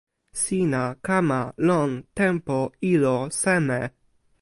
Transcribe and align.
sina 0.41 0.81
kama 1.05 1.39
lon 1.67 1.91
tenpo 2.19 2.57
ilo 2.93 3.15
seme? 3.41 3.79